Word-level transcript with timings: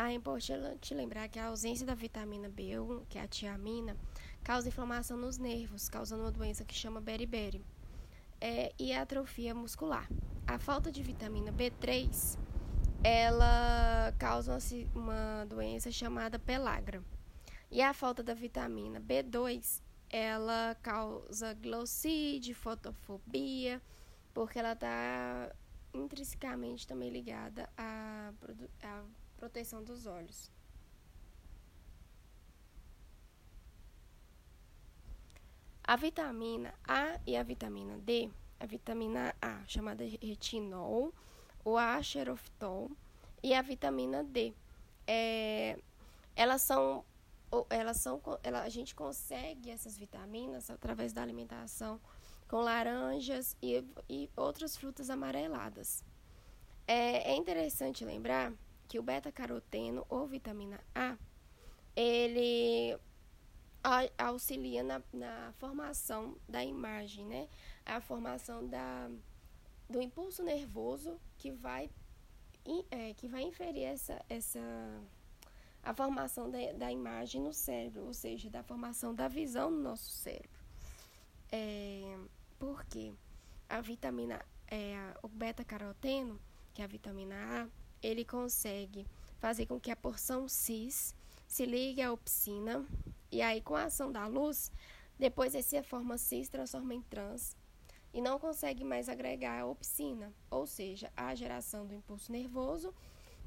Ah, 0.00 0.12
é 0.12 0.14
importante 0.14 0.94
lembrar 0.94 1.28
que 1.28 1.40
a 1.40 1.46
ausência 1.46 1.84
da 1.84 1.92
vitamina 1.92 2.48
B1, 2.48 3.04
que 3.08 3.18
é 3.18 3.22
a 3.22 3.26
tiamina, 3.26 3.96
causa 4.44 4.68
inflamação 4.68 5.16
nos 5.16 5.38
nervos, 5.38 5.88
causando 5.88 6.22
uma 6.22 6.30
doença 6.30 6.64
que 6.64 6.72
chama 6.72 7.00
beriberi 7.00 7.60
é, 8.40 8.72
e 8.78 8.92
atrofia 8.92 9.52
muscular. 9.52 10.08
A 10.46 10.56
falta 10.56 10.92
de 10.92 11.02
vitamina 11.02 11.52
B3, 11.52 12.38
ela 13.02 14.14
causa 14.20 14.56
uma, 14.94 15.44
doença 15.46 15.90
chamada 15.90 16.38
pelagra. 16.38 17.02
E 17.68 17.82
a 17.82 17.92
falta 17.92 18.22
da 18.22 18.34
vitamina 18.34 19.00
B2, 19.00 19.82
ela 20.08 20.76
causa 20.80 21.54
glaucite, 21.54 22.54
fotofobia, 22.54 23.82
porque 24.32 24.60
ela 24.60 24.74
está 24.74 25.52
intrinsecamente 25.92 26.86
também 26.86 27.10
ligada 27.10 27.68
à 27.76 28.32
proteção 29.38 29.82
dos 29.82 30.06
olhos. 30.06 30.50
A 35.82 35.96
vitamina 35.96 36.74
A 36.86 37.18
e 37.26 37.34
a 37.34 37.42
vitamina 37.42 37.96
D, 37.98 38.30
a 38.60 38.66
vitamina 38.66 39.34
A 39.40 39.64
chamada 39.66 40.04
retinol, 40.04 41.14
o 41.64 41.78
axerofitol 41.78 42.90
e 43.42 43.54
a 43.54 43.62
vitamina 43.62 44.22
D, 44.22 44.52
é, 45.06 45.78
elas 46.36 46.62
são 46.62 47.04
elas 47.70 47.96
são 48.02 48.20
ela, 48.42 48.60
a 48.62 48.68
gente 48.68 48.94
consegue 48.94 49.70
essas 49.70 49.96
vitaminas 49.96 50.68
através 50.68 51.14
da 51.14 51.22
alimentação 51.22 51.98
com 52.46 52.58
laranjas 52.58 53.56
e, 53.62 53.82
e 54.08 54.30
outras 54.36 54.76
frutas 54.76 55.08
amareladas. 55.08 56.04
É, 56.86 57.32
é 57.32 57.36
interessante 57.36 58.04
lembrar 58.04 58.52
que 58.88 58.98
o 58.98 59.02
beta-caroteno 59.02 60.04
ou 60.08 60.26
vitamina 60.26 60.80
A, 60.94 61.16
ele 61.94 62.98
auxilia 64.16 64.82
na, 64.82 65.02
na 65.12 65.52
formação 65.58 66.36
da 66.48 66.64
imagem, 66.64 67.24
né? 67.26 67.48
A 67.84 68.00
formação 68.00 68.66
da, 68.66 69.10
do 69.88 70.00
impulso 70.00 70.42
nervoso 70.42 71.20
que 71.36 71.50
vai, 71.50 71.90
é, 72.90 73.14
que 73.14 73.28
vai 73.28 73.42
inferir 73.42 73.84
essa, 73.84 74.24
essa 74.28 74.60
a 75.82 75.94
formação 75.94 76.50
da, 76.50 76.72
da 76.72 76.92
imagem 76.92 77.42
no 77.42 77.52
cérebro, 77.52 78.04
ou 78.04 78.14
seja, 78.14 78.50
da 78.50 78.62
formação 78.62 79.14
da 79.14 79.28
visão 79.28 79.70
no 79.70 79.80
nosso 79.80 80.10
cérebro. 80.10 80.58
É, 81.50 82.18
porque 82.58 83.14
a 83.68 83.80
vitamina, 83.80 84.44
é, 84.70 84.96
o 85.22 85.28
beta-caroteno, 85.28 86.38
que 86.74 86.82
é 86.82 86.84
a 86.84 86.88
vitamina 86.88 87.34
A, 87.62 87.68
ele 88.02 88.24
consegue 88.24 89.06
fazer 89.38 89.66
com 89.66 89.78
que 89.80 89.90
a 89.90 89.96
porção 89.96 90.48
cis 90.48 91.14
se 91.46 91.64
ligue 91.64 92.02
à 92.02 92.12
opsina, 92.12 92.86
e 93.30 93.40
aí 93.40 93.60
com 93.60 93.74
a 93.74 93.84
ação 93.84 94.12
da 94.12 94.26
luz, 94.26 94.70
depois 95.18 95.54
essa 95.54 95.82
forma 95.82 96.18
cis 96.18 96.48
transforma 96.48 96.94
em 96.94 97.02
trans 97.02 97.56
e 98.12 98.20
não 98.20 98.38
consegue 98.38 98.84
mais 98.84 99.08
agregar 99.08 99.60
a 99.60 99.66
opsina, 99.66 100.32
ou 100.50 100.66
seja, 100.66 101.12
a 101.16 101.34
geração 101.34 101.86
do 101.86 101.94
impulso 101.94 102.32
nervoso 102.32 102.94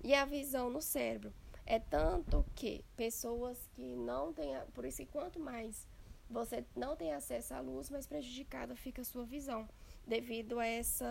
e 0.04 0.14
a 0.14 0.26
visão 0.26 0.70
no 0.70 0.82
cérebro. 0.82 1.34
É 1.66 1.80
tanto 1.80 2.46
que 2.56 2.84
pessoas 2.96 3.58
que 3.74 3.96
não 3.96 4.34
têm, 4.34 4.56
por 4.74 4.86
isso 4.86 4.98
que 4.98 5.06
quanto 5.06 5.40
mais 5.40 5.88
você 6.30 6.66
não 6.76 6.96
tem 6.96 7.14
acesso 7.14 7.54
à 7.54 7.60
luz, 7.60 7.90
mais 7.90 8.08
prejudicada 8.08 8.76
fica 8.76 9.02
a 9.02 9.06
sua 9.06 9.26
visão, 9.26 9.68
devido 10.08 10.60
a 10.60 10.66
essa, 10.66 11.06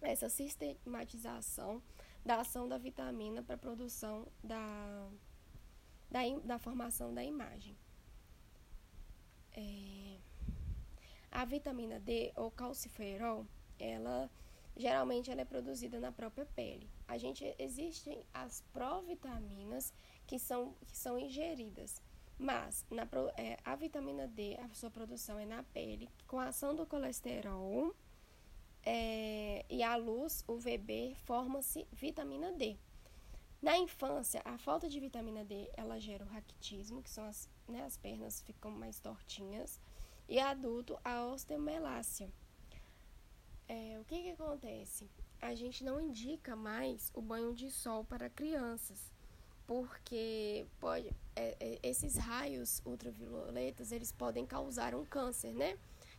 essa 0.00 0.28
sistematização 0.28 1.82
da 2.24 2.40
ação 2.40 2.68
da 2.68 2.78
vitamina 2.78 3.42
para 3.42 3.54
a 3.54 3.58
produção 3.58 4.26
da, 4.42 5.08
da, 6.10 6.20
da, 6.44 6.58
formação 6.58 7.12
da 7.14 7.24
imagem. 7.24 7.76
É, 9.52 10.18
a 11.30 11.44
vitamina 11.44 11.98
D, 11.98 12.32
ou 12.36 12.50
calciferol, 12.50 13.46
ela 13.78 14.30
geralmente 14.76 15.30
ela 15.30 15.40
é 15.40 15.44
produzida 15.44 15.98
na 15.98 16.12
própria 16.12 16.46
pele. 16.46 16.88
A 17.08 17.18
gente 17.18 17.44
existem 17.58 18.24
as 18.32 18.62
provitaminas 18.72 19.92
que 20.26 20.38
são 20.38 20.74
que 20.86 20.96
são 20.96 21.18
ingeridas, 21.18 22.00
mas 22.38 22.86
na, 22.88 23.08
é, 23.36 23.58
a 23.64 23.74
vitamina 23.74 24.28
D, 24.28 24.56
a 24.60 24.68
sua 24.74 24.90
produção 24.90 25.38
é 25.38 25.44
na 25.44 25.64
pele, 25.64 26.08
com 26.26 26.38
a 26.38 26.48
ação 26.48 26.74
do 26.74 26.86
colesterol 26.86 27.92
é, 28.84 29.64
e 29.68 29.82
a 29.82 29.96
luz 29.96 30.44
UVB 30.48 31.14
forma-se 31.24 31.86
vitamina 31.92 32.52
D. 32.52 32.76
Na 33.60 33.76
infância, 33.76 34.40
a 34.44 34.56
falta 34.56 34.88
de 34.88 35.00
vitamina 35.00 35.44
D 35.44 35.68
ela 35.76 35.98
gera 35.98 36.24
o 36.24 36.28
raquitismo, 36.28 37.02
que 37.02 37.10
são 37.10 37.24
as, 37.24 37.48
né, 37.68 37.84
as 37.84 37.96
pernas 37.96 38.40
ficam 38.42 38.70
mais 38.70 39.00
tortinhas, 39.00 39.80
e 40.28 40.38
adulto 40.38 40.98
a 41.04 41.26
osteomelácia 41.26 42.30
é, 43.68 43.98
o 44.00 44.04
que, 44.04 44.22
que 44.22 44.30
acontece? 44.30 45.08
A 45.42 45.54
gente 45.54 45.84
não 45.84 46.00
indica 46.00 46.56
mais 46.56 47.10
o 47.14 47.20
banho 47.20 47.54
de 47.54 47.70
sol 47.70 48.02
para 48.02 48.30
crianças, 48.30 49.12
porque 49.66 50.66
pode, 50.80 51.08
é, 51.36 51.54
é, 51.60 51.78
esses 51.82 52.16
raios 52.16 52.80
ultravioletas 52.84 53.92
eles 53.92 54.10
podem 54.10 54.46
causar 54.46 54.94
um 54.94 55.04
câncer, 55.04 55.52
né? 55.52 55.78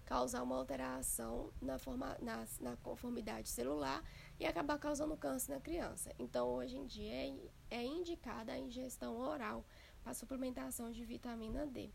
Causar 0.10 0.42
uma 0.42 0.56
alteração 0.56 1.54
na, 1.62 1.78
forma, 1.78 2.18
na, 2.20 2.44
na 2.60 2.76
conformidade 2.78 3.48
celular 3.48 4.04
e 4.40 4.46
acabar 4.48 4.80
causando 4.80 5.16
câncer 5.16 5.54
na 5.54 5.62
criança. 5.62 6.12
Então, 6.18 6.48
hoje 6.48 6.78
em 6.78 6.88
dia, 6.88 7.14
é, 7.14 7.38
é 7.70 7.86
indicada 7.86 8.52
a 8.52 8.58
ingestão 8.58 9.20
oral 9.20 9.64
para 10.04 10.16
suplementação 10.16 10.90
de 10.90 11.06
vitamina 11.06 11.68
D. 11.68 11.92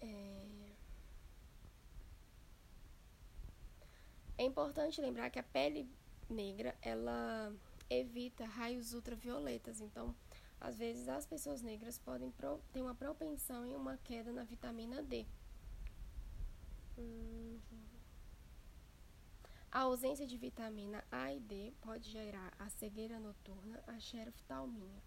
É... 0.00 0.46
É 4.38 4.44
importante 4.44 5.00
lembrar 5.00 5.28
que 5.30 5.40
a 5.40 5.42
pele 5.42 5.90
negra, 6.30 6.76
ela 6.80 7.52
evita 7.90 8.44
raios 8.44 8.94
ultravioletas, 8.94 9.80
então, 9.80 10.14
às 10.60 10.78
vezes 10.78 11.08
as 11.08 11.26
pessoas 11.26 11.62
negras 11.62 11.98
podem 11.98 12.32
ter 12.72 12.80
uma 12.80 12.94
propensão 12.94 13.66
em 13.66 13.74
uma 13.74 13.96
queda 14.04 14.30
na 14.30 14.44
vitamina 14.44 15.02
D. 15.02 15.26
A 19.70 19.80
ausência 19.80 20.26
de 20.26 20.38
vitamina 20.38 21.04
A 21.10 21.34
e 21.34 21.40
D 21.40 21.72
pode 21.82 22.10
gerar 22.10 22.52
a 22.58 22.68
cegueira 22.70 23.20
noturna, 23.20 23.82
a 23.86 23.98
xeroftalmia. 24.00 25.02